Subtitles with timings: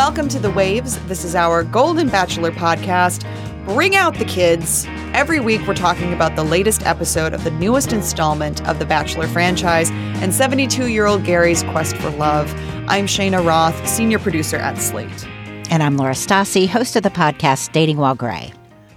[0.00, 0.98] Welcome to The Waves.
[1.08, 3.22] This is our Golden Bachelor podcast.
[3.66, 4.86] Bring out the kids.
[5.12, 9.28] Every week, we're talking about the latest episode of the newest installment of the Bachelor
[9.28, 12.50] franchise and 72 year old Gary's quest for love.
[12.88, 15.28] I'm Cheyna Roth, senior producer at Slate.
[15.68, 18.54] And I'm Laura Stassi, host of the podcast Dating While Gray.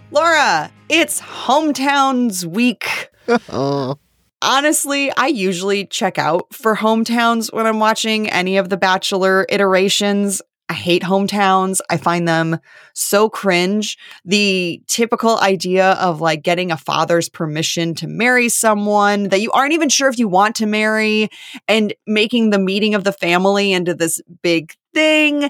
[0.10, 3.10] Laura, it's hometowns week.
[3.28, 3.96] Uh-huh.
[4.42, 10.42] Honestly, I usually check out for hometowns when I'm watching any of the Bachelor iterations.
[10.70, 11.80] I hate hometowns.
[11.90, 12.60] I find them
[12.94, 13.98] so cringe.
[14.26, 19.74] The typical idea of like getting a father's permission to marry someone that you aren't
[19.74, 21.30] even sure if you want to marry
[21.68, 25.50] and making the meeting of the family into this big thing.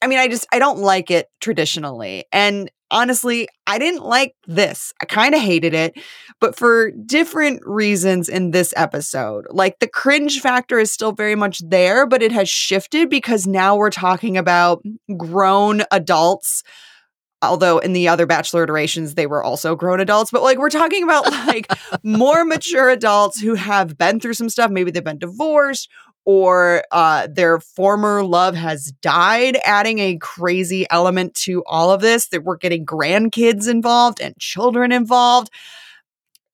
[0.00, 2.24] I mean, I just, I don't like it traditionally.
[2.32, 4.92] And honestly, I didn't like this.
[5.00, 5.98] I kind of hated it,
[6.40, 9.46] but for different reasons in this episode.
[9.50, 13.76] Like the cringe factor is still very much there, but it has shifted because now
[13.76, 14.82] we're talking about
[15.16, 16.62] grown adults.
[17.40, 21.04] Although in the other Bachelor iterations, they were also grown adults, but like we're talking
[21.04, 21.68] about like
[22.02, 24.70] more mature adults who have been through some stuff.
[24.72, 25.88] Maybe they've been divorced
[26.28, 32.28] or uh, their former love has died, adding a crazy element to all of this
[32.28, 35.48] that we're getting grandkids involved and children involved.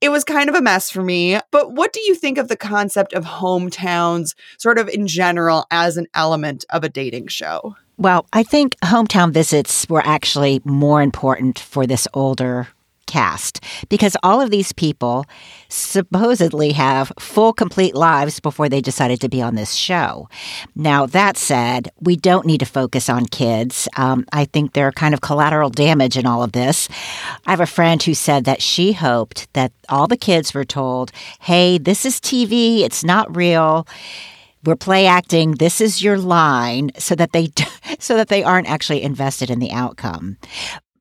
[0.01, 1.41] It was kind of a mess for me.
[1.51, 5.97] But what do you think of the concept of hometowns, sort of in general, as
[5.97, 7.75] an element of a dating show?
[7.97, 12.69] Well, I think hometown visits were actually more important for this older
[13.07, 15.25] cast because all of these people
[15.69, 20.29] supposedly have full, complete lives before they decided to be on this show.
[20.75, 23.89] Now, that said, we don't need to focus on kids.
[23.97, 26.89] Um, I think they're kind of collateral damage in all of this.
[27.47, 31.13] I have a friend who said that she hoped that all the kids were told,
[31.41, 33.87] hey, this is TV, it's not real
[34.65, 37.49] we're play acting this is your line so that they
[37.99, 40.37] so that they aren't actually invested in the outcome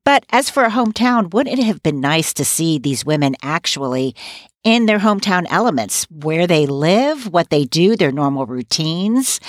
[0.04, 4.14] but as for a hometown, wouldn't it have been nice to see these women actually
[4.62, 9.40] in their hometown elements, where they live, what they do, their normal routines?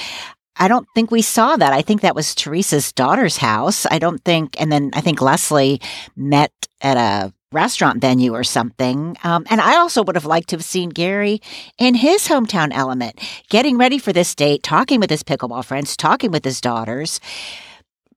[0.57, 1.73] I don't think we saw that.
[1.73, 3.85] I think that was Theresa's daughter's house.
[3.91, 5.81] I don't think, and then I think Leslie
[6.15, 6.51] met
[6.81, 9.17] at a restaurant venue or something.
[9.23, 11.41] Um, and I also would have liked to have seen Gary
[11.77, 16.31] in his hometown element, getting ready for this date, talking with his pickleball friends, talking
[16.31, 17.19] with his daughters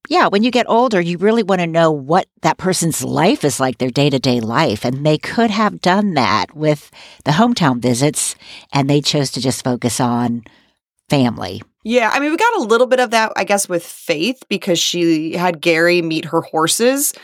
[0.09, 3.61] yeah, when you get older, you really want to know what that person's life is
[3.61, 4.85] like, their day to day life.
[4.85, 6.91] And they could have done that with
[7.25, 8.35] the hometown visits,
[8.73, 10.45] and they chose to just focus on
[11.11, 11.63] family.
[11.85, 14.79] Yeah, I mean, we got a little bit of that, I guess, with Faith because
[14.79, 17.15] she had Gary meet her horses,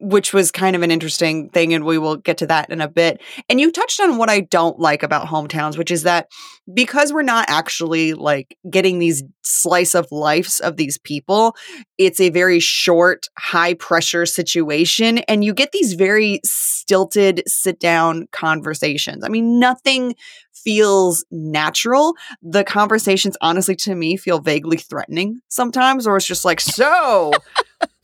[0.00, 1.72] which was kind of an interesting thing.
[1.72, 3.20] And we will get to that in a bit.
[3.48, 6.28] And you touched on what I don't like about hometowns, which is that
[6.72, 11.54] because we're not actually like getting these slice of lives of these people,
[11.98, 15.18] it's a very short, high pressure situation.
[15.18, 19.24] And you get these very stilted sit down conversations.
[19.24, 20.14] I mean, nothing
[20.52, 22.14] feels natural.
[22.42, 27.32] The conversations, honestly, to me, feel vaguely threatening sometimes, or it's just like, so.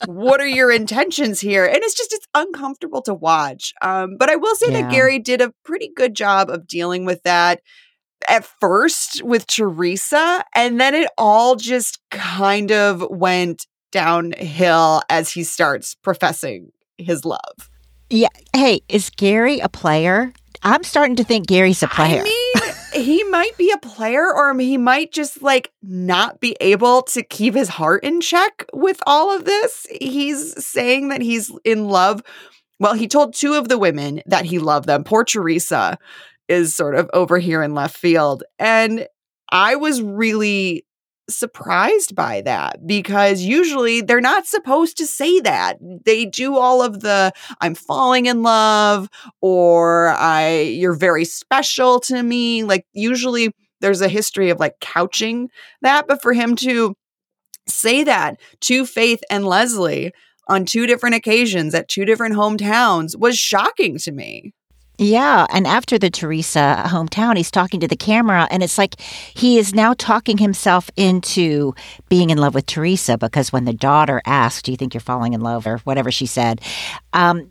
[0.05, 1.65] What are your intentions here?
[1.65, 3.73] And it's just it's uncomfortable to watch.
[3.81, 4.81] Um, but I will say yeah.
[4.81, 7.61] that Gary did a pretty good job of dealing with that
[8.27, 15.43] at first with Theresa, and then it all just kind of went downhill as he
[15.43, 17.69] starts professing his love.
[18.09, 18.29] Yeah.
[18.53, 20.33] Hey, is Gary a player?
[20.63, 22.21] I'm starting to think Gary's a player.
[22.21, 22.50] I mean,
[22.93, 27.53] he might be a player or he might just like not be able to keep
[27.53, 29.87] his heart in check with all of this.
[30.01, 32.21] He's saying that he's in love.
[32.79, 35.03] Well, he told two of the women that he loved them.
[35.03, 35.97] Poor Theresa
[36.47, 38.43] is sort of over here in left field.
[38.59, 39.07] And
[39.51, 40.85] I was really
[41.35, 45.77] surprised by that because usually they're not supposed to say that.
[46.05, 49.09] They do all of the I'm falling in love
[49.41, 52.63] or I you're very special to me.
[52.63, 55.49] Like usually there's a history of like couching
[55.81, 56.95] that, but for him to
[57.67, 60.11] say that to Faith and Leslie
[60.47, 64.53] on two different occasions at two different hometowns was shocking to me.
[65.03, 65.47] Yeah.
[65.49, 69.73] And after the Theresa hometown, he's talking to the camera, and it's like he is
[69.73, 71.73] now talking himself into
[72.07, 75.33] being in love with Theresa because when the daughter asked, Do you think you're falling
[75.33, 76.61] in love, or whatever she said,
[77.13, 77.49] um,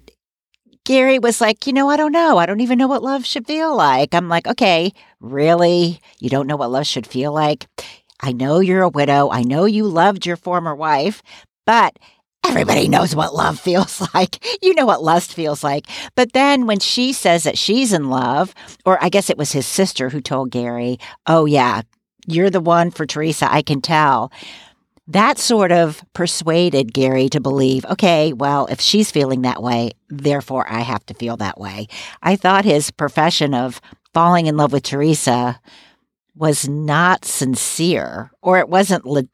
[0.85, 2.39] Gary was like, You know, I don't know.
[2.39, 4.15] I don't even know what love should feel like.
[4.15, 6.01] I'm like, Okay, really?
[6.21, 7.67] You don't know what love should feel like?
[8.23, 9.29] I know you're a widow.
[9.31, 11.21] I know you loved your former wife,
[11.67, 11.99] but
[12.47, 14.45] Everybody knows what love feels like.
[14.63, 15.87] You know what lust feels like.
[16.15, 18.55] But then when she says that she's in love,
[18.85, 21.83] or I guess it was his sister who told Gary, oh, yeah,
[22.27, 24.31] you're the one for Theresa, I can tell.
[25.07, 30.67] that sort of persuaded Gary to believe, okay, well, if she's feeling that way, therefore
[30.71, 31.89] I have to feel that way.
[32.23, 33.81] I thought his profession of
[34.15, 35.61] falling in love with Theresa
[36.37, 39.05] was not sincere, or it wasn't.
[39.05, 39.25] Le-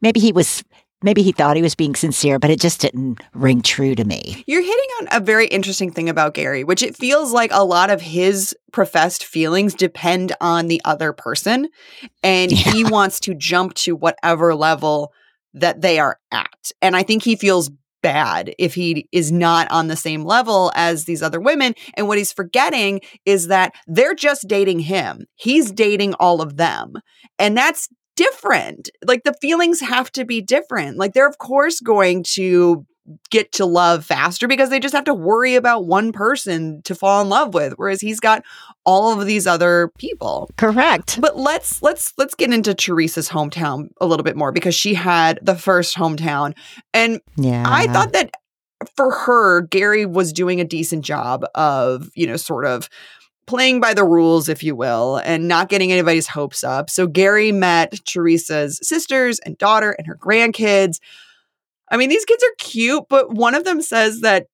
[0.00, 0.64] maybe he was
[1.02, 4.44] maybe he thought he was being sincere, but it just didn't ring true to me.
[4.46, 7.90] You're hitting on a very interesting thing about Gary, which it feels like a lot
[7.90, 11.68] of his professed feelings depend on the other person.
[12.22, 12.72] And yeah.
[12.72, 15.12] he wants to jump to whatever level
[15.54, 16.72] that they are at.
[16.82, 17.70] And I think he feels
[18.02, 21.74] bad if he is not on the same level as these other women.
[21.94, 25.26] And what he's forgetting is that they're just dating him.
[25.34, 26.94] He's dating all of them.
[27.38, 28.90] And that's different.
[29.06, 30.98] Like the feelings have to be different.
[30.98, 32.84] Like they're, of course, going to
[33.30, 37.22] get to love faster because they just have to worry about one person to fall
[37.22, 38.42] in love with whereas he's got
[38.84, 44.04] all of these other people correct but let's let's let's get into theresa's hometown a
[44.04, 46.54] little bit more because she had the first hometown
[46.92, 48.30] and yeah i thought that
[48.94, 52.90] for her gary was doing a decent job of you know sort of
[53.48, 56.90] playing by the rules, if you will, and not getting anybody's hopes up.
[56.90, 61.00] So Gary met Theresa's sisters and daughter and her grandkids.
[61.90, 64.46] I mean, these kids are cute, but one of them says that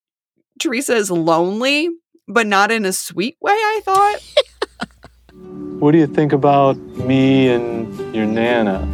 [0.61, 1.91] Theresa is lonely,
[2.29, 4.89] but not in a sweet way, I thought.
[5.81, 8.87] what do you think about me and your Nana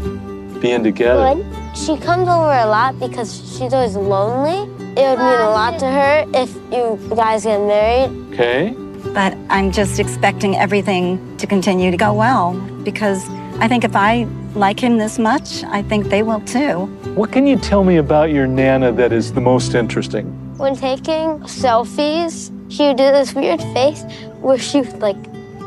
[0.61, 1.35] being together?
[1.35, 1.77] Good.
[1.77, 4.63] She comes over a lot because she's always lonely.
[4.81, 8.11] It would mean a lot to her if you guys get married.
[8.33, 8.75] Okay.
[9.15, 12.55] But I'm just expecting everything to continue to go well
[12.85, 16.87] because I think if I like him this much, I think they will too.
[17.15, 20.27] What can you tell me about your Nana that is the most interesting?
[20.59, 24.03] When taking selfies, she would do this weird face
[24.41, 25.17] where she would like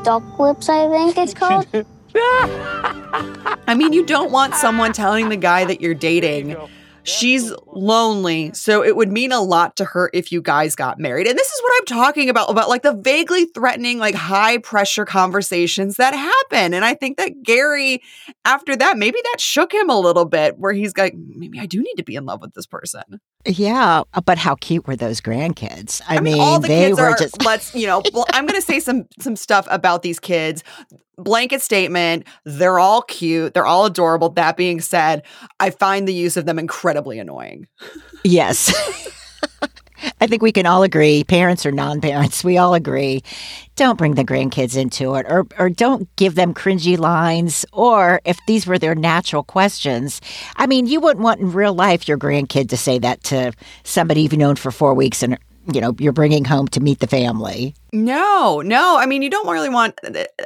[0.04, 1.68] duck lips, I think it's called.
[2.16, 6.56] I mean, you don't want someone telling the guy that you're dating
[7.04, 11.28] She's lonely, so it would mean a lot to her if you guys got married.
[11.28, 15.06] And this is what I'm talking about about like the vaguely threatening, like high pressure
[15.06, 16.74] conversations that happen.
[16.74, 18.02] And I think that Gary,
[18.46, 21.82] after that, maybe that shook him a little bit, where he's like, maybe I do
[21.82, 23.20] need to be in love with this person.
[23.46, 26.02] Yeah, uh, but how cute were those grandkids?
[26.08, 27.44] I, I mean, mean, all the they kids were are, just.
[27.44, 28.02] let's you know.
[28.14, 30.64] Well, I'm going to say some some stuff about these kids
[31.18, 35.24] blanket statement they're all cute they're all adorable that being said
[35.60, 37.68] i find the use of them incredibly annoying
[38.24, 38.74] yes
[40.22, 43.24] I think we can all agree, parents or non parents, we all agree.
[43.76, 47.66] Don't bring the grandkids into it or, or don't give them cringy lines.
[47.74, 50.22] Or if these were their natural questions,
[50.58, 54.22] I mean, you wouldn't want in real life your grandkid to say that to somebody
[54.22, 55.38] you've known for four weeks and
[55.72, 57.76] you know you're bringing home to meet the family.
[57.92, 58.98] No no.
[58.98, 60.00] I mean you don't really want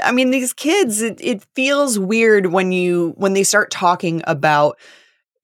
[0.04, 4.78] i mean these kids it, it feels weird when you when they start talking about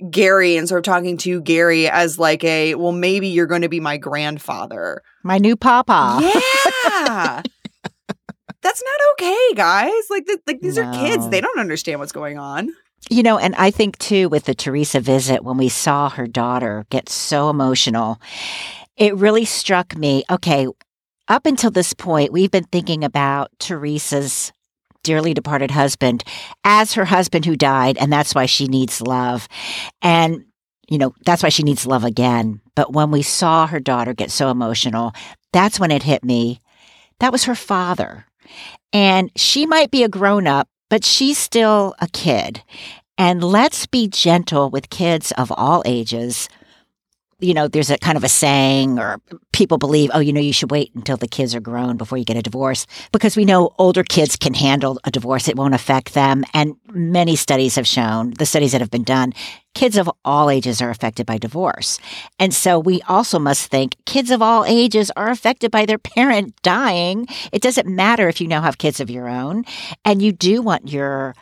[0.09, 3.69] gary and sort of talking to gary as like a well maybe you're going to
[3.69, 5.01] be my grandfather.
[5.23, 6.19] My new papa.
[6.21, 7.41] Yeah.
[8.61, 10.03] That's not okay guys.
[10.09, 10.83] Like th- like these no.
[10.83, 11.29] are kids.
[11.29, 12.73] They don't understand what's going on.
[13.09, 16.85] You know, and I think too with the Theresa visit, when we saw her daughter
[16.89, 18.21] get so emotional,
[18.97, 20.23] it really struck me.
[20.29, 20.67] Okay,
[21.27, 24.51] up until this point, we've been thinking about Theresa's
[25.03, 26.23] dearly departed husband
[26.63, 29.47] as her husband who died, and that's why she needs love.
[30.01, 30.45] And,
[30.89, 32.61] you know, that's why she needs love again.
[32.75, 35.13] But when we saw her daughter get so emotional,
[35.51, 36.61] that's when it hit me.
[37.19, 38.25] That was her father.
[38.91, 42.63] And she might be a grown up, but she's still a kid.
[43.17, 46.49] And let's be gentle with kids of all ages
[47.43, 49.19] you know, there's a kind of a saying or
[49.51, 52.25] people believe, oh, you know, you should wait until the kids are grown before you
[52.25, 55.47] get a divorce because we know older kids can handle a divorce.
[55.47, 56.43] It won't affect them.
[56.53, 59.33] And many studies have shown, the studies that have been done,
[59.75, 61.99] kids of all ages are affected by divorce.
[62.39, 66.55] And so we also must think kids of all ages are affected by their parent
[66.61, 67.27] dying.
[67.51, 69.65] It doesn't matter if you now have kids of your own
[70.05, 71.35] and you do want your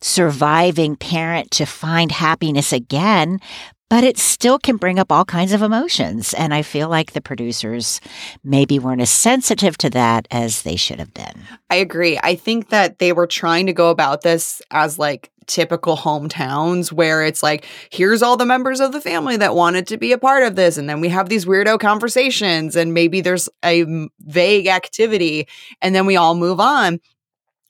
[0.00, 3.40] surviving parent to find happiness again,
[3.88, 6.34] but it still can bring up all kinds of emotions.
[6.34, 8.00] And I feel like the producers
[8.42, 11.42] maybe weren't as sensitive to that as they should have been.
[11.70, 12.18] I agree.
[12.22, 17.24] I think that they were trying to go about this as like typical hometowns where
[17.24, 20.42] it's like, here's all the members of the family that wanted to be a part
[20.42, 20.76] of this.
[20.76, 23.84] And then we have these weirdo conversations, and maybe there's a
[24.20, 25.46] vague activity,
[25.80, 26.98] and then we all move on.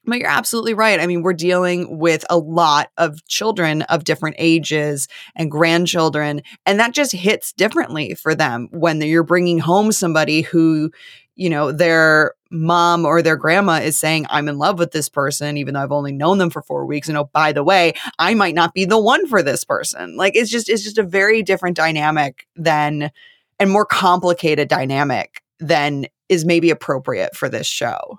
[0.07, 1.01] But you're absolutely right.
[1.01, 6.79] I mean, we're dealing with a lot of children of different ages and grandchildren, and
[6.79, 10.93] that just hits differently for them when you're bringing home somebody who,
[11.35, 15.57] you know, their mom or their grandma is saying, I'm in love with this person,
[15.57, 17.09] even though I've only known them for four weeks.
[17.09, 20.17] And oh, by the way, I might not be the one for this person.
[20.17, 23.11] Like it's just, it's just a very different dynamic than,
[23.59, 28.19] and more complicated dynamic than is maybe appropriate for this show.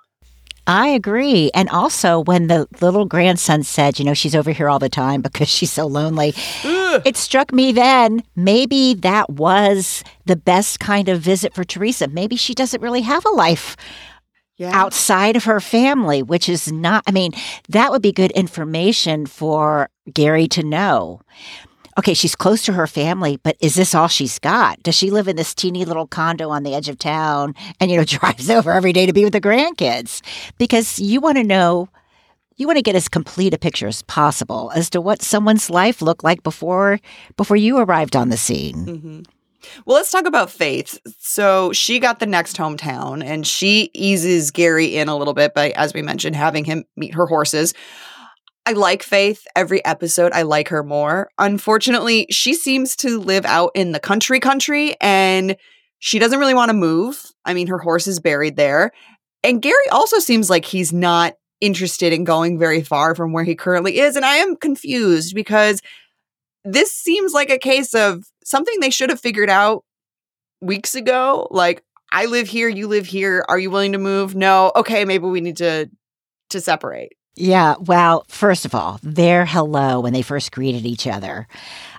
[0.68, 1.50] I agree.
[1.54, 5.22] And also, when the little grandson said, you know, she's over here all the time
[5.22, 6.34] because she's so lonely,
[6.66, 7.02] Ugh.
[7.06, 12.08] it struck me then maybe that was the best kind of visit for Theresa.
[12.10, 13.78] Maybe she doesn't really have a life
[14.58, 14.72] Yeah.
[14.74, 17.32] outside of her family, which is not, I mean,
[17.70, 21.22] that would be good information for Gary to know.
[21.98, 24.82] Okay, she's close to her family, but is this all she's got?
[24.84, 27.98] Does she live in this teeny little condo on the edge of town and, you
[27.98, 30.22] know, drives over every day to be with the grandkids?
[30.60, 31.90] Because you want to know,
[32.56, 36.02] you want to get as complete a picture as possible as to what someone's life
[36.02, 37.00] looked like before
[37.36, 38.86] before you arrived on the scene.
[38.86, 39.22] hmm
[39.86, 41.00] Well, let's talk about Faith.
[41.20, 45.72] So she got the next hometown and she eases Gary in a little bit by,
[45.72, 47.74] as we mentioned, having him meet her horses.
[48.68, 50.34] I like Faith every episode.
[50.34, 51.30] I like her more.
[51.38, 55.56] Unfortunately, she seems to live out in the country country and
[56.00, 57.32] she doesn't really want to move.
[57.46, 58.92] I mean, her horse is buried there.
[59.42, 63.56] And Gary also seems like he's not interested in going very far from where he
[63.56, 64.18] currently is.
[64.18, 65.82] And I am confused because
[66.66, 69.86] this seems like a case of something they should have figured out
[70.60, 71.48] weeks ago.
[71.52, 73.46] Like, I live here, you live here.
[73.48, 74.36] Are you willing to move?
[74.36, 74.74] No.
[74.76, 75.90] Okay, maybe we need to
[76.50, 77.17] to separate.
[77.40, 81.48] Yeah, well, first of all, their hello when they first greeted each other.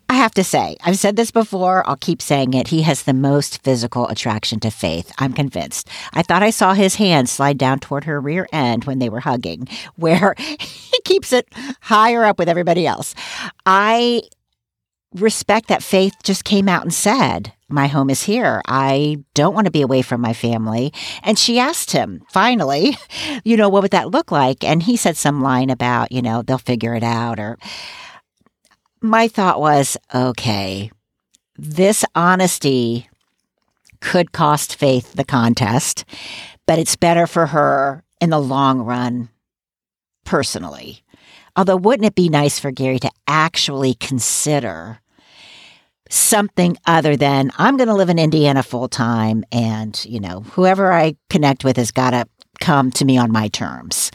[0.09, 2.69] I have to say, I've said this before, I'll keep saying it.
[2.69, 5.13] He has the most physical attraction to Faith.
[5.19, 5.89] I'm convinced.
[6.13, 9.21] I thought I saw his hand slide down toward her rear end when they were
[9.21, 11.47] hugging, where he keeps it
[11.83, 13.15] higher up with everybody else.
[13.65, 14.23] I
[15.15, 18.63] respect that Faith just came out and said, My home is here.
[18.67, 20.93] I don't want to be away from my family.
[21.23, 22.97] And she asked him, finally,
[23.45, 24.65] you know, what would that look like?
[24.65, 27.39] And he said some line about, you know, they'll figure it out.
[27.39, 27.59] Or
[29.03, 30.91] my thought was, okay,
[31.57, 33.09] this honesty
[34.01, 36.05] could cost Faith the contest,
[36.67, 39.29] but it's better for her in the long run,
[40.25, 41.03] personally.
[41.57, 45.01] Although, wouldn't it be nice for Gary to actually consider
[46.09, 50.93] something other than I'm going to live in Indiana full time and, you know, whoever
[50.93, 52.27] I connect with has got to
[52.61, 54.11] come to me on my terms.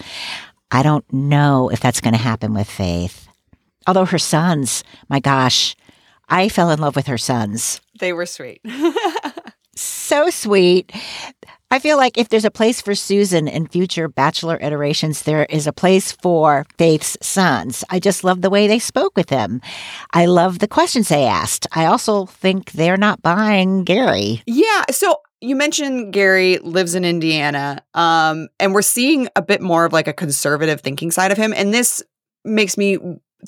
[0.72, 3.28] I don't know if that's going to happen with Faith.
[3.86, 5.76] Although her sons, my gosh,
[6.30, 7.82] I fell in love with her sons.
[8.00, 8.62] They were sweet.
[10.04, 10.92] So sweet.
[11.72, 15.66] I feel like if there's a place for Susan in future Bachelor iterations, there is
[15.66, 17.86] a place for Faith's sons.
[17.90, 19.62] I just love the way they spoke with him.
[20.12, 21.68] I love the questions they asked.
[21.72, 24.44] I also think they're not buying Gary.
[24.46, 24.84] yeah.
[24.92, 29.94] So you mentioned Gary lives in Indiana, um, and we're seeing a bit more of
[29.94, 31.54] like a conservative thinking side of him.
[31.54, 32.04] And this
[32.44, 32.98] makes me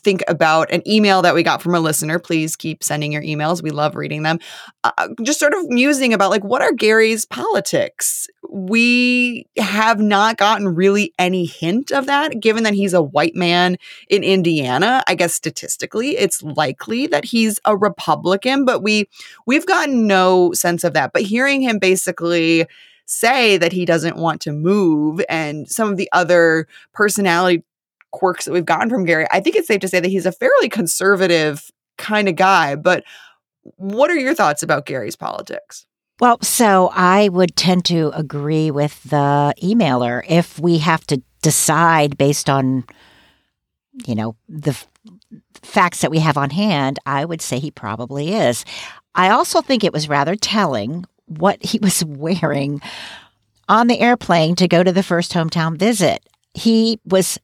[0.02, 2.20] think about an email that we got from a listener.
[2.20, 3.62] Please keep sending your emails.
[3.62, 4.40] We love reading them.
[4.84, 8.28] Uh, just sort of musing about like what are Gary's politics?
[8.50, 13.78] We have not gotten really any hint of that given that he's a white man
[14.10, 15.04] in Indiana.
[15.08, 19.10] I guess statistically it's likely that he's a Republican, but we
[19.46, 21.14] we've gotten no sense of that.
[21.14, 22.66] But hearing him basically
[23.06, 27.64] say that he doesn't want to move and some of the other personality
[28.12, 30.32] quirks that we've gotten from Gary, I think it's safe to say that he's a
[30.32, 32.76] fairly conservative kind of guy.
[32.76, 33.04] But
[33.78, 35.86] what are your thoughts about Gary's politics?
[36.20, 40.24] Well, so I would tend to agree with the emailer.
[40.30, 42.86] If we have to decide based on,
[44.08, 44.88] you know, the f-
[45.62, 48.64] facts that we have on hand, I would say he probably is.
[49.14, 52.82] I also think it was rather telling what he was wearing
[53.68, 56.26] on the airplane to go to the first hometown visit.
[56.54, 57.38] He was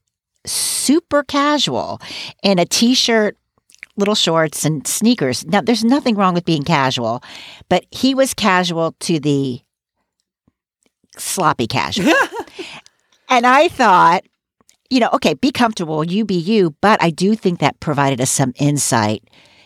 [0.46, 2.00] super casual
[2.44, 3.38] in a t shirt,
[3.98, 5.46] little shorts, and sneakers.
[5.46, 7.24] Now, there's nothing wrong with being casual,
[7.70, 9.62] but he was casual to the
[11.18, 12.14] sloppy casual.
[13.30, 14.24] and I thought,
[14.90, 18.32] you know, okay, be comfortable, you be you, but I do think that provided us
[18.32, 19.24] some insight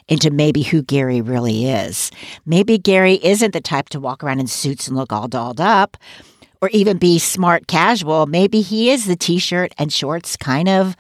[0.08, 2.12] into maybe who Gary really is.
[2.46, 5.98] Maybe Gary isn't the type to walk around in suits and look all dolled up
[6.66, 8.26] or even be smart casual.
[8.26, 10.96] Maybe he is the t shirt and shorts kind of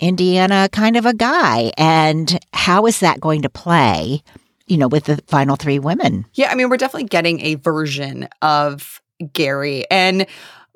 [0.00, 1.70] Indiana kind of a guy.
[1.78, 4.22] And how is that going to play,
[4.66, 6.26] you know, with the final three women?
[6.34, 9.00] Yeah, I mean, we're definitely getting a version of
[9.32, 9.88] Gary.
[9.90, 10.26] And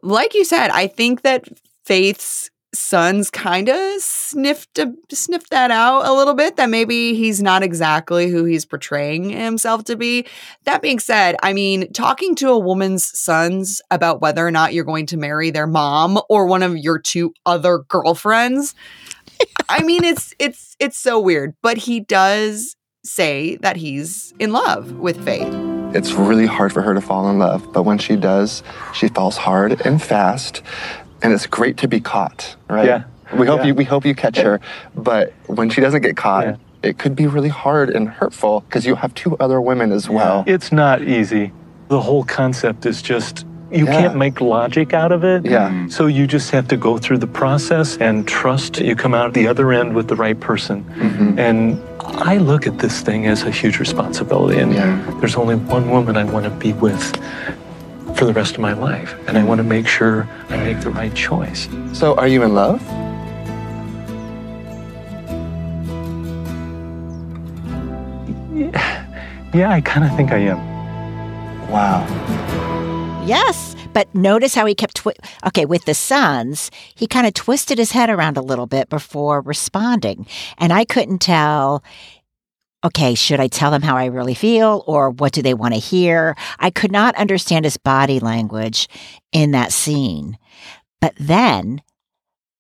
[0.03, 1.49] like you said, I think that
[1.85, 7.43] Faith's sons kind of sniffed a, sniffed that out a little bit that maybe he's
[7.43, 10.27] not exactly who he's portraying himself to be.
[10.65, 14.85] That being said, I mean, talking to a woman's sons about whether or not you're
[14.85, 18.75] going to marry their mom or one of your two other girlfriends,
[19.69, 24.93] I mean, it's it's it's so weird, but he does say that he's in love
[24.93, 25.53] with Faith.
[25.95, 28.63] It's really hard for her to fall in love, but when she does,
[28.95, 30.63] she falls hard and fast,
[31.23, 32.87] and it's great to be caught, right?
[32.87, 33.03] Yeah.
[33.37, 33.67] We hope Yeah.
[33.69, 34.61] you we hope you catch her,
[34.95, 36.57] but when she doesn't get caught, Yeah.
[36.83, 40.45] it could be really hard and hurtful because you have two other women as well.
[40.47, 41.53] It's not easy.
[41.89, 44.01] The whole concept is just you Yeah.
[44.03, 45.47] can't make logic out of it.
[45.47, 45.87] Yeah.
[45.89, 49.49] So you just have to go through the process and trust you come out the
[49.49, 50.85] other end with the right person.
[50.99, 51.39] Mm-hmm.
[51.39, 51.81] And
[52.19, 54.59] I look at this thing as a huge responsibility.
[54.61, 54.99] And Yeah.
[55.21, 57.19] there's only one woman I want to be with
[58.17, 59.15] for the rest of my life.
[59.27, 61.69] And I want to make sure I make the right choice.
[61.93, 62.83] So, are you in love?
[69.55, 70.59] Yeah, I kind of think I am.
[71.71, 72.07] Wow.
[73.27, 75.15] Yes, but notice how he kept twi-
[75.47, 76.71] okay with the sons.
[76.95, 80.27] He kind of twisted his head around a little bit before responding,
[80.57, 81.85] and I couldn't tell.
[82.85, 85.81] Okay, should I tell them how I really feel, or what do they want to
[85.81, 86.37] hear?
[86.59, 88.89] I could not understand his body language
[89.31, 90.37] in that scene.
[91.01, 91.83] But then,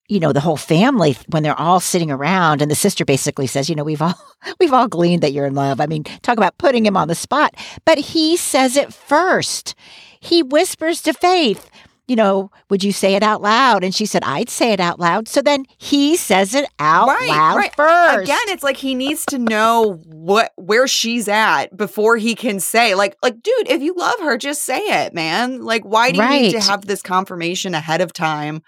[0.08, 3.68] you know, the whole family when they're all sitting around, and the sister basically says,
[3.68, 4.14] "You know, we've all
[4.60, 7.14] we've all gleaned that you're in love." I mean, talk about putting him on the
[7.14, 7.54] spot.
[7.84, 9.74] But he says it first
[10.22, 11.68] he whispers to Faith,
[12.12, 13.82] you know, would you say it out loud?
[13.82, 15.28] And she said, I'd say it out loud.
[15.28, 18.24] So then he says it out loud first.
[18.24, 22.94] Again, it's like he needs to know what where she's at before he can say
[22.94, 25.62] like like dude, if you love her, just say it, man.
[25.62, 28.62] Like why do you need to have this confirmation ahead of time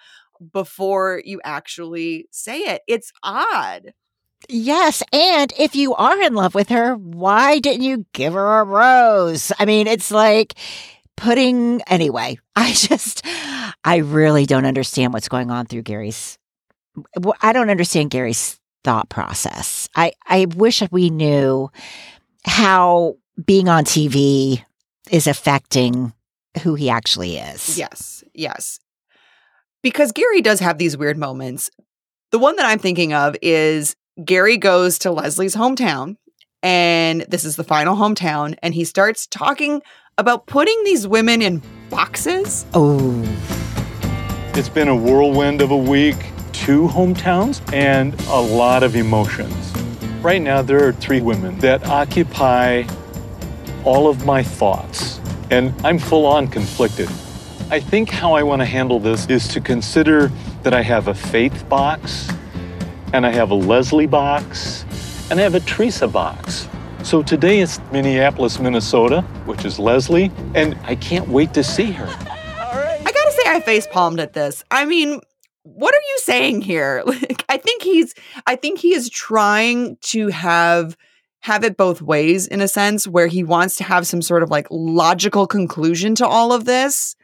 [0.51, 2.81] before you actually say it?
[2.89, 3.93] It's odd.
[4.49, 5.03] Yes.
[5.13, 9.53] And if you are in love with her, why didn't you give her a rose?
[9.59, 10.55] I mean, it's like
[11.17, 13.27] putting, anyway, I just,
[13.85, 16.39] I really don't understand what's going on through Gary's,
[17.41, 19.89] I don't understand Gary's thought process.
[19.97, 21.71] I, I wish we knew
[22.45, 24.65] how being on TV
[25.11, 26.13] is affecting
[26.63, 27.77] who he actually is.
[27.77, 28.79] Yes, yes.
[29.83, 31.71] Because Gary does have these weird moments.
[32.31, 36.17] The one that I'm thinking of is Gary goes to Leslie's hometown,
[36.63, 39.83] and this is the final hometown, and he starts talking
[40.19, 42.67] about putting these women in boxes.
[42.75, 43.23] Oh,
[44.55, 46.17] It's been a whirlwind of a week,
[46.53, 49.73] two hometowns, and a lot of emotions.
[50.23, 52.85] Right now, there are three women that occupy
[53.85, 57.09] all of my thoughts, and I'm full on conflicted.
[57.71, 60.31] I think how I want to handle this is to consider
[60.63, 62.29] that I have a faith box,
[63.13, 64.85] and I have a Leslie box,
[65.31, 66.69] and I have a Theresa box.
[67.05, 72.07] So today it's Minneapolis, Minnesota, which is Leslie, and I can't wait to see her.
[72.07, 74.65] I gotta say, I face palmed at this.
[74.71, 75.21] I mean,
[75.65, 77.03] what are you saying here?
[77.15, 78.15] Like, I think he's,
[78.47, 80.97] I think he is trying to have
[81.41, 84.49] have it both ways in a sense where he wants to have some sort of
[84.49, 87.17] like logical conclusion to all of this,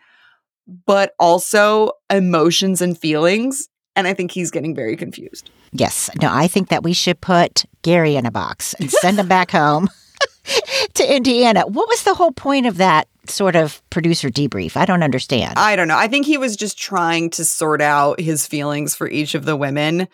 [0.84, 3.70] but also emotions and feelings.
[3.96, 5.50] And I think he's getting very confused.
[5.72, 6.10] Yes.
[6.20, 9.50] No, I think that we should put Gary in a box and send him back
[9.50, 9.88] home
[10.94, 11.66] to Indiana.
[11.66, 14.76] What was the whole point of that sort of producer debrief?
[14.76, 15.58] I don't understand.
[15.58, 15.96] I don't know.
[15.96, 19.56] I think he was just trying to sort out his feelings for each of the
[19.56, 20.08] women.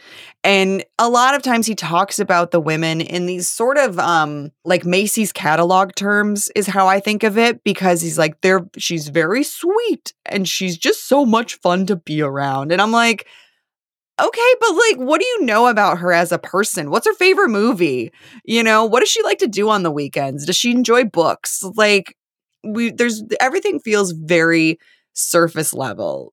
[0.45, 4.53] And a lot of times he talks about the women in these sort of um
[4.65, 9.09] like Macy's catalog terms is how I think of it because he's like they're she's
[9.09, 12.73] very sweet and she's just so much fun to be around.
[12.73, 13.27] And I'm like
[14.21, 16.91] Okay, but like what do you know about her as a person?
[16.91, 18.11] What's her favorite movie?
[18.45, 20.47] You know, what does she like to do on the weekends?
[20.47, 21.63] Does she enjoy books?
[21.77, 22.17] Like
[22.65, 24.79] we there's everything feels very
[25.13, 26.33] surface level.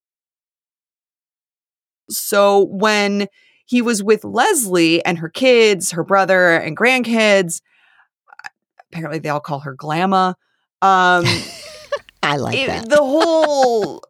[2.09, 3.27] So when
[3.65, 7.61] he was with Leslie and her kids, her brother and grandkids,
[8.91, 10.35] apparently they all call her Glamma.
[10.81, 11.25] Um,
[12.23, 12.89] I like it- that.
[12.89, 14.03] the whole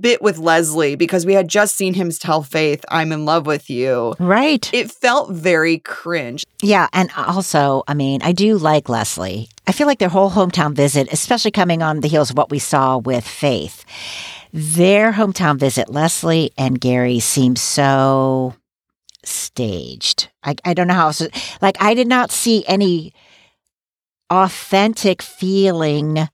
[0.00, 3.68] bit with Leslie because we had just seen him tell Faith, "I'm in love with
[3.68, 4.68] you." Right.
[4.72, 6.44] It felt very cringe.
[6.62, 9.48] Yeah, and also, I mean, I do like Leslie.
[9.66, 12.58] I feel like their whole hometown visit, especially coming on the heels of what we
[12.58, 13.84] saw with Faith,
[14.52, 18.54] their hometown visit, Leslie and Gary seem so
[19.24, 20.28] staged.
[20.42, 21.22] I, I don't know how else.
[21.60, 23.12] Like, I did not see any
[24.30, 26.28] authentic feeling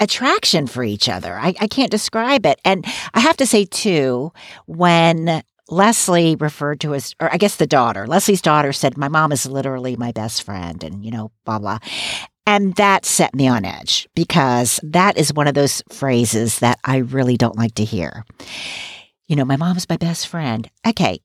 [0.00, 1.36] attraction for each other.
[1.36, 2.60] I, I can't describe it.
[2.64, 4.32] And I have to say, too,
[4.66, 9.32] when Leslie referred to his, or I guess the daughter, Leslie's daughter said, My mom
[9.32, 11.78] is literally my best friend, and, you know, blah, blah.
[12.46, 16.98] And that set me on edge because that is one of those phrases that I
[16.98, 18.24] really don't like to hear.
[19.26, 20.70] You know, my mom's my best friend.
[20.86, 21.20] Okay,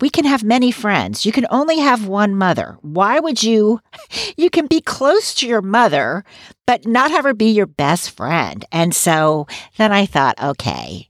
[0.00, 1.24] we can have many friends.
[1.24, 2.76] You can only have one mother.
[2.82, 3.80] Why would you?
[4.36, 6.24] You can be close to your mother,
[6.64, 8.64] but not have her be your best friend.
[8.70, 9.48] And so
[9.78, 11.08] then I thought, okay,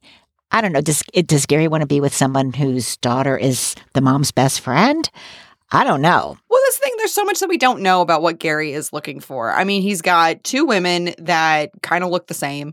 [0.51, 0.81] I don't know.
[0.81, 5.09] Does does Gary want to be with someone whose daughter is the mom's best friend?
[5.71, 6.39] I don't know.
[6.49, 9.21] Well, this thing, there's so much that we don't know about what Gary is looking
[9.21, 9.53] for.
[9.53, 12.73] I mean, he's got two women that kind of look the same.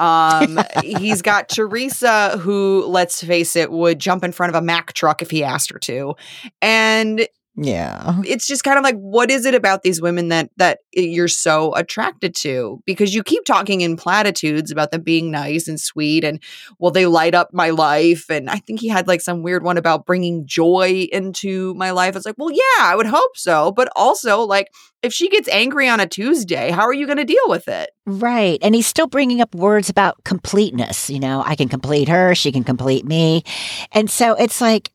[0.00, 4.94] Um, he's got Theresa, who, let's face it, would jump in front of a Mack
[4.94, 6.16] truck if he asked her to.
[6.62, 8.20] And Yeah.
[8.24, 11.74] it's just kind of like what is it about these women that that you're so
[11.74, 16.42] attracted to because you keep talking in platitudes about them being nice and sweet and
[16.78, 19.76] well they light up my life and i think he had like some weird one
[19.76, 23.88] about bringing joy into my life it's like well yeah i would hope so but
[23.96, 24.68] also like
[25.02, 27.90] if she gets angry on a tuesday how are you going to deal with it
[28.06, 28.58] Right.
[28.62, 31.08] And he's still bringing up words about completeness.
[31.10, 33.44] You know, I can complete her, she can complete me.
[33.92, 34.90] And so it's like,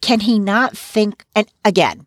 [0.00, 1.24] can he not think?
[1.34, 2.06] And again,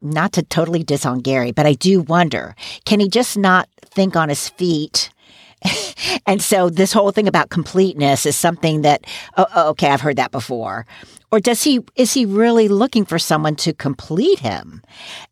[0.00, 2.54] not to totally diss on Gary, but I do wonder
[2.84, 5.10] can he just not think on his feet?
[6.26, 10.16] and so this whole thing about completeness is something that, oh, oh, okay, I've heard
[10.16, 10.86] that before.
[11.32, 14.82] Or does he, is he really looking for someone to complete him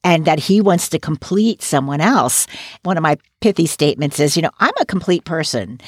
[0.02, 2.46] and that he wants to complete someone else?
[2.82, 5.80] One of my pithy statements is, you know, I'm a complete person.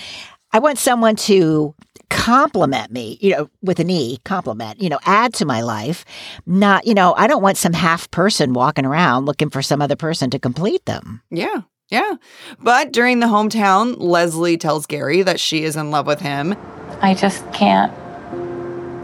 [0.54, 1.74] I want someone to
[2.08, 6.04] compliment me, you know, with an E, compliment, you know, add to my life.
[6.46, 9.96] Not, you know, I don't want some half person walking around looking for some other
[9.96, 11.20] person to complete them.
[11.30, 12.14] yeah yeah
[12.60, 16.56] but during the hometown leslie tells gary that she is in love with him
[17.02, 17.92] I just can't.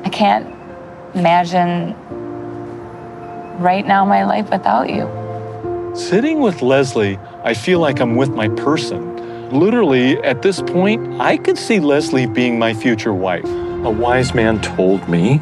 [0.07, 0.47] I can't
[1.15, 1.95] imagine
[3.61, 5.07] right now my life without you.
[5.95, 9.09] Sitting with Leslie, I feel like I'm with my person.
[9.53, 13.45] Literally, at this point, I could see Leslie being my future wife.
[13.45, 15.41] A wise man told me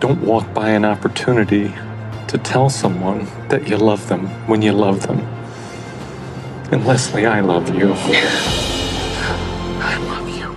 [0.00, 1.72] don't walk by an opportunity
[2.26, 5.20] to tell someone that you love them when you love them.
[6.72, 7.92] And Leslie, I love you.
[7.94, 10.50] I love you.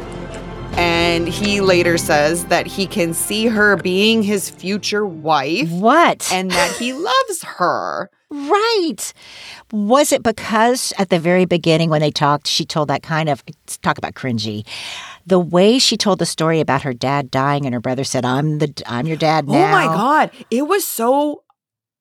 [0.80, 6.28] and he later says that he can see her being his future wife What?
[6.32, 9.14] and that he loves her right.
[9.72, 13.44] Was it because at the very beginning when they talked, she told that kind of
[13.82, 14.66] talk about cringy.
[15.26, 18.60] The way she told the story about her dad dying and her brother said, I'm
[18.60, 19.68] the I'm your dad now.
[19.68, 21.44] Oh my god, it was so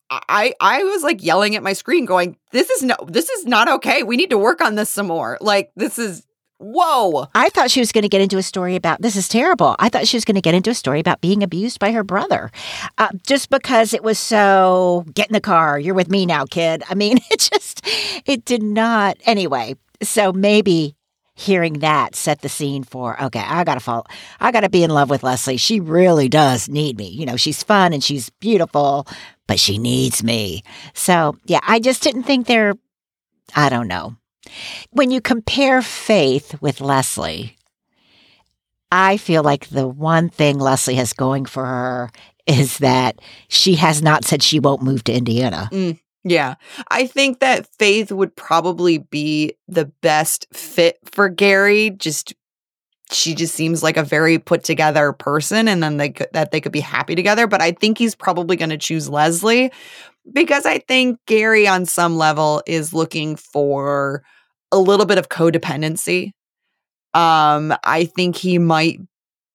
[0.09, 3.67] I I was like yelling at my screen going, this is no this is not
[3.69, 4.03] okay.
[4.03, 5.37] We need to work on this some more.
[5.41, 6.24] Like this is
[6.57, 7.27] whoa.
[7.35, 9.75] I thought she was going to get into a story about this is terrible.
[9.79, 12.03] I thought she was going to get into a story about being abused by her
[12.03, 12.51] brother,
[12.97, 15.79] uh, just because it was so get in the car.
[15.79, 16.83] You're with me now, kid.
[16.89, 17.81] I mean, it just
[18.25, 19.17] it did not.
[19.25, 20.95] Anyway, so maybe
[21.37, 23.43] hearing that set the scene for okay.
[23.45, 24.07] I gotta fall.
[24.39, 25.57] I gotta be in love with Leslie.
[25.57, 27.09] She really does need me.
[27.09, 29.07] You know, she's fun and she's beautiful,
[29.47, 30.63] but she needs me.
[30.93, 32.75] So yeah, I just didn't think they're.
[33.55, 34.15] I don't know.
[34.91, 37.57] When you compare Faith with Leslie,
[38.91, 42.11] I feel like the one thing Leslie has going for her
[42.47, 45.69] is that she has not said she won't move to Indiana.
[45.71, 46.55] Mm, yeah.
[46.89, 51.89] I think that Faith would probably be the best fit for Gary.
[51.91, 52.33] Just
[53.11, 56.59] she just seems like a very put together person and then they could that they
[56.59, 59.71] could be happy together, but I think he's probably going to choose Leslie
[60.33, 64.23] because I think Gary on some level is looking for
[64.71, 66.31] a little bit of codependency.
[67.13, 68.99] Um I think he might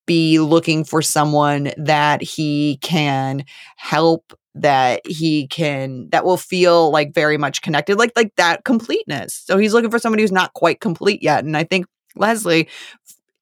[0.07, 3.45] be looking for someone that he can
[3.77, 9.43] help that he can that will feel like very much connected like like that completeness
[9.47, 12.69] so he's looking for somebody who's not quite complete yet and i think leslie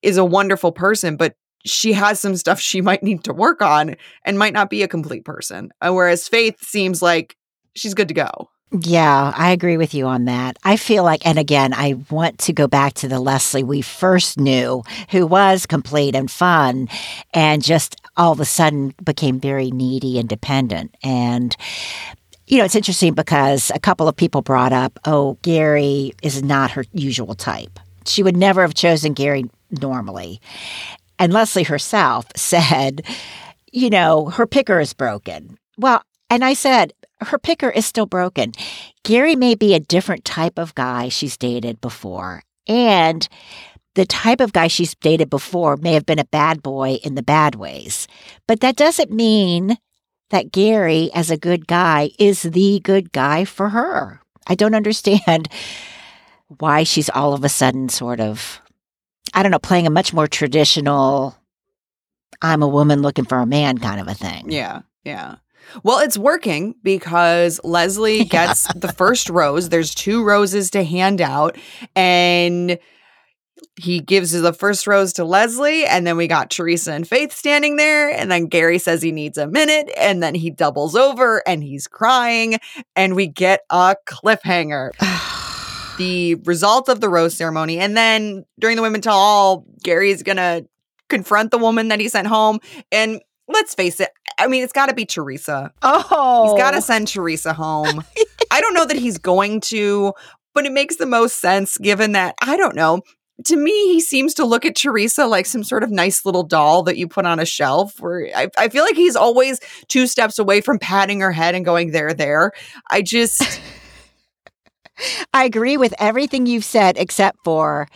[0.03, 3.97] is a wonderful person but she has some stuff she might need to work on
[4.25, 7.37] and might not be a complete person Uh, whereas faith seems like
[7.75, 10.59] she's good to go Yeah, I agree with you on that.
[10.63, 14.39] I feel like, and again, I want to go back to the Leslie we first
[14.39, 16.89] knew, who was complete and fun,
[17.33, 20.95] and just all of a sudden became very needy and dependent.
[21.03, 21.57] And,
[22.47, 26.71] you know, it's interesting because a couple of people brought up, oh, Gary is not
[26.73, 27.81] her usual type.
[28.05, 29.45] She would never have chosen Gary
[29.81, 30.43] normally.
[31.19, 33.03] And Leslie herself said,
[33.73, 35.59] you know, her picker is broken.
[35.79, 38.53] Well, and I said, her picker is still broken.
[39.05, 42.43] Gary may be a different type of guy she's dated before.
[42.67, 43.27] And
[43.95, 47.23] the type of guy she's dated before may have been a bad boy in the
[47.23, 48.07] bad ways.
[48.47, 49.79] But that doesn't mean
[50.31, 54.21] that Gary, as a good guy, is the good guy for her.
[54.47, 55.49] I don't understand
[56.59, 58.61] why she's all of a sudden sort of,
[59.35, 61.37] I don't know, playing a much more traditional,
[62.41, 64.51] I'm a woman looking for a man kind of a thing.
[64.51, 65.37] Yeah, yeah.
[65.83, 69.69] Well, it's working because Leslie gets the first rose.
[69.69, 71.57] There's two roses to hand out,
[71.95, 72.79] and
[73.79, 77.77] he gives the first rose to Leslie, and then we got Theresa and Faith standing
[77.77, 81.63] there, and then Gary says he needs a minute, and then he doubles over and
[81.63, 82.59] he's crying,
[82.97, 84.91] and we get a cliffhanger.
[85.99, 90.63] the result of the rose ceremony, and then during the women tell all, Gary's gonna
[91.09, 92.59] confront the woman that he sent home,
[92.91, 95.73] and let's face it, I mean, it's got to be Theresa.
[95.83, 96.45] Oh.
[96.45, 98.05] He's got to send Theresa home.
[98.51, 100.15] I don't know that he's going to,
[100.55, 103.03] but it makes the most sense given that, I don't know.
[103.45, 106.83] To me, he seems to look at Theresa like some sort of nice little doll
[106.85, 108.01] that you put on a shelf.
[108.01, 111.65] Where I, I feel like he's always two steps away from patting her head and
[111.65, 112.53] going, there, there.
[112.91, 113.61] I just.
[115.33, 117.87] I agree with everything you've said, except for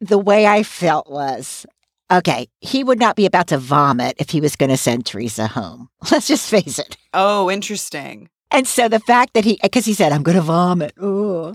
[0.00, 1.64] the way I felt was
[2.10, 5.46] okay, he would not be about to vomit if he was going to send Theresa
[5.46, 5.88] home.
[6.10, 6.96] Let's just face it.
[7.14, 8.28] Oh, interesting.
[8.50, 10.94] And so the fact that he, because he said, I'm going to vomit.
[11.02, 11.54] Ooh.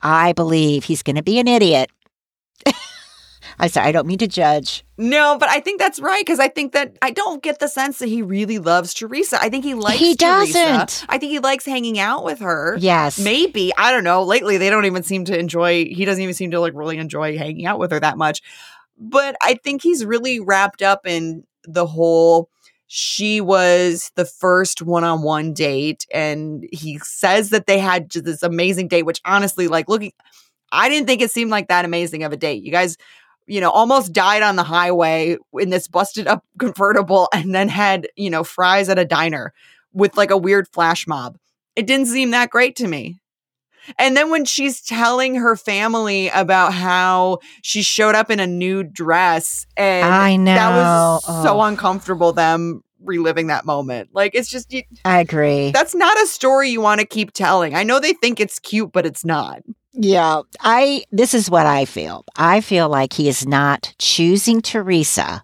[0.00, 1.90] I believe he's going to be an idiot.
[3.58, 4.84] I'm sorry, I don't mean to judge.
[4.96, 7.98] No, but I think that's right because I think that I don't get the sense
[7.98, 9.38] that he really loves Theresa.
[9.40, 11.04] I think he likes He doesn't.
[11.08, 12.76] I think he likes hanging out with her.
[12.78, 13.18] Yes.
[13.18, 13.72] Maybe.
[13.76, 14.22] I don't know.
[14.22, 17.36] Lately they don't even seem to enjoy he doesn't even seem to like really enjoy
[17.36, 18.40] hanging out with her that much.
[19.00, 22.48] But I think he's really wrapped up in the whole
[22.92, 29.04] she was the first one-on-one date and he says that they had this amazing date
[29.04, 30.12] which honestly like looking
[30.72, 32.62] I didn't think it seemed like that amazing of a date.
[32.62, 32.96] You guys
[33.50, 38.08] you know, almost died on the highway in this busted up convertible and then had,
[38.16, 39.52] you know, fries at a diner
[39.92, 41.36] with like a weird flash mob.
[41.74, 43.20] It didn't seem that great to me.
[43.98, 48.82] And then when she's telling her family about how she showed up in a new
[48.82, 51.42] dress and I know that was know.
[51.42, 51.62] so Oh.
[51.62, 54.10] uncomfortable them reliving that moment.
[54.12, 55.70] Like it's just you, I agree.
[55.70, 57.74] that's not a story you want to keep telling.
[57.74, 59.62] I know they think it's cute but it's not.
[59.92, 62.24] Yeah, I this is what I feel.
[62.36, 65.42] I feel like he is not choosing Theresa.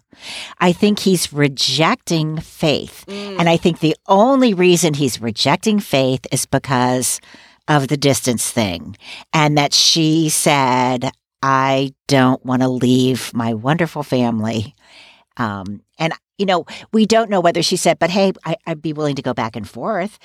[0.59, 3.03] I think he's rejecting faith.
[3.07, 3.47] And mm.
[3.47, 7.19] I think the only reason he's rejecting faith is because
[7.67, 8.95] of the distance thing
[9.33, 14.75] and that she said, I don't want to leave my wonderful family.
[15.37, 18.93] Um, and, you know, we don't know whether she said, but hey, I, I'd be
[18.93, 20.17] willing to go back and forth.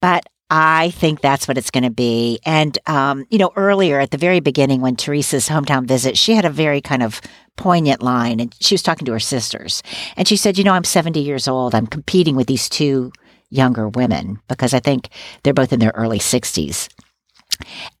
[0.00, 2.40] But I think that's what it's going to be.
[2.44, 6.46] And, um, you know, earlier at the very beginning when Theresa's hometown visit, she had
[6.46, 7.20] a very kind of
[7.56, 9.82] poignant line and she was talking to her sisters.
[10.16, 11.74] And she said, You know, I'm 70 years old.
[11.74, 13.12] I'm competing with these two
[13.50, 15.08] younger women because I think
[15.42, 16.88] they're both in their early 60s.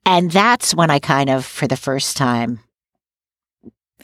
[0.04, 2.60] And that's when I kind of, for the first time,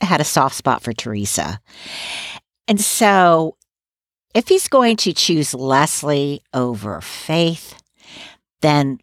[0.01, 1.61] had a soft spot for Theresa.
[2.67, 3.57] And so
[4.35, 7.81] if he's going to choose Leslie over Faith,
[8.63, 8.99] then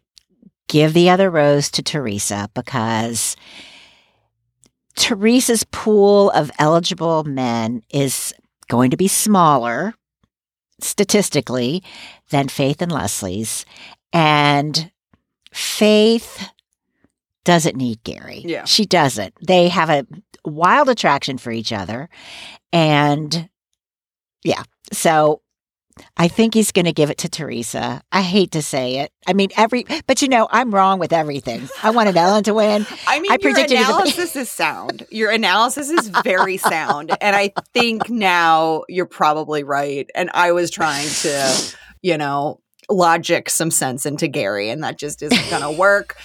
[0.68, 3.36] give the other rose to Theresa because
[4.96, 8.34] Theresa's pool of eligible men is
[8.68, 9.94] going to be smaller
[10.82, 11.82] statistically
[12.30, 13.64] than Faith and Leslie's.
[14.12, 14.90] And
[15.52, 16.48] Faith
[17.44, 18.42] doesn't need Gary.
[18.46, 18.64] Yeah.
[18.64, 19.34] She doesn't.
[19.44, 20.06] They have a
[20.44, 22.08] wild attraction for each other.
[22.72, 23.48] And
[24.44, 25.42] yeah, so
[26.16, 28.02] I think he's going to give it to Theresa.
[28.10, 29.12] I hate to say it.
[29.26, 31.68] I mean, every, but you know, I'm wrong with everything.
[31.82, 32.86] I wanted Ellen to win.
[33.06, 35.06] I mean, I your analysis is sound.
[35.10, 37.16] Your analysis is very sound.
[37.20, 40.08] And I think now you're probably right.
[40.14, 45.22] And I was trying to, you know, logic some sense into Gary, and that just
[45.22, 46.16] isn't going to work.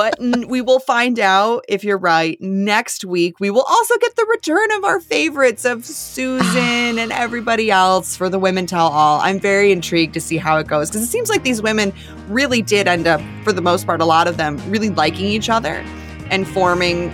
[0.00, 3.38] But n- we will find out if you're right next week.
[3.38, 8.30] We will also get the return of our favorites of Susan and everybody else for
[8.30, 9.20] the Women Tell All.
[9.20, 11.92] I'm very intrigued to see how it goes because it seems like these women
[12.28, 15.50] really did end up, for the most part, a lot of them really liking each
[15.50, 15.84] other
[16.30, 17.10] and forming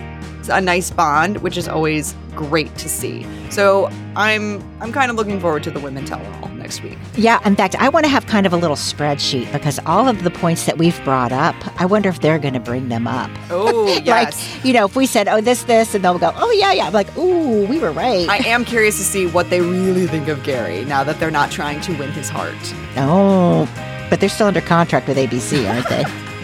[0.49, 3.25] a nice bond, which is always great to see.
[3.49, 6.97] So I'm I'm kind of looking forward to the Women Tell All next week.
[7.15, 10.23] Yeah, in fact, I want to have kind of a little spreadsheet because all of
[10.23, 13.31] the points that we've brought up, I wonder if they're going to bring them up.
[13.49, 14.07] Oh yes.
[14.55, 16.87] Like, you know, if we said, oh, this, this, and they'll go, oh, yeah, yeah.
[16.87, 18.27] I'm like, ooh, we were right.
[18.29, 21.51] I am curious to see what they really think of Gary now that they're not
[21.51, 22.55] trying to win his heart.
[22.97, 23.67] oh,
[24.09, 26.03] but they're still under contract with ABC, aren't they?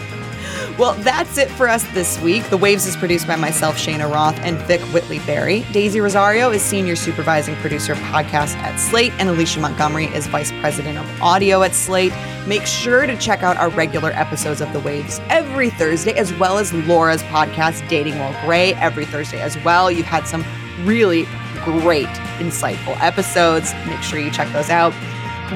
[0.76, 2.50] Well, that's it for us this week.
[2.50, 5.60] The Waves is produced by myself, Cheyna Roth, and Vic Whitley Berry.
[5.70, 10.50] Daisy Rosario is senior supervising producer of podcast at Slate, and Alicia Montgomery is vice
[10.58, 12.12] president of audio at Slate.
[12.48, 16.58] Make sure to check out our regular episodes of The Waves every Thursday, as well
[16.58, 19.92] as Laura's podcast, Dating While Gray, every Thursday as well.
[19.92, 20.44] You've had some
[20.84, 21.24] really
[21.62, 22.08] great,
[22.38, 23.72] insightful episodes.
[23.86, 24.92] Make sure you check those out.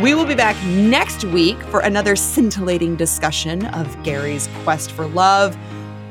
[0.02, 5.58] We will be back next week for another scintillating discussion of Gary's quest for love.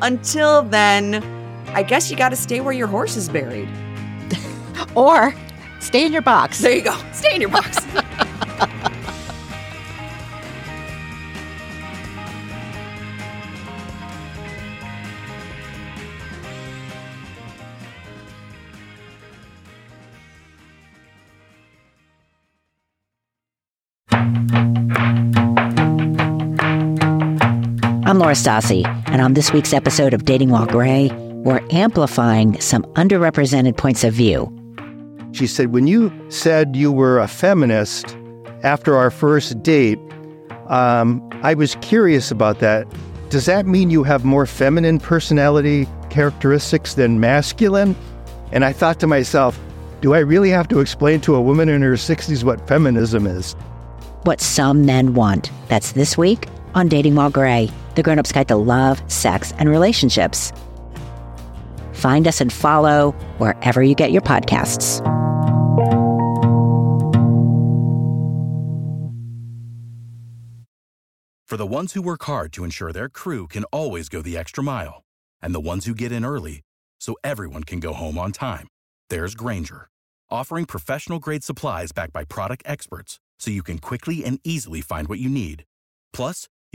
[0.01, 1.23] Until then,
[1.69, 3.69] I guess you got to stay where your horse is buried.
[4.95, 5.33] Or
[5.79, 6.59] stay in your box.
[6.59, 6.95] There you go.
[7.13, 7.77] Stay in your box.
[28.07, 31.09] I'm Laura Stassi, and on this week's episode of Dating While Gray,
[31.43, 34.49] we're amplifying some underrepresented points of view.
[35.33, 38.15] She said, When you said you were a feminist
[38.63, 39.99] after our first date,
[40.67, 42.87] um, I was curious about that.
[43.29, 47.93] Does that mean you have more feminine personality characteristics than masculine?
[48.53, 49.59] And I thought to myself,
[49.99, 53.51] do I really have to explain to a woman in her 60s what feminism is?
[54.23, 55.51] What some men want.
[55.67, 59.69] That's this week on Dating While Gray, the grown ups guide to love, sex, and
[59.69, 60.53] relationships.
[61.91, 65.03] Find us and follow wherever you get your podcasts.
[71.47, 74.63] For the ones who work hard to ensure their crew can always go the extra
[74.63, 75.03] mile,
[75.41, 76.61] and the ones who get in early
[76.99, 78.67] so everyone can go home on time,
[79.09, 79.87] there's Grainger,
[80.29, 85.07] offering professional grade supplies backed by product experts so you can quickly and easily find
[85.07, 85.63] what you need.
[86.11, 86.47] Plus,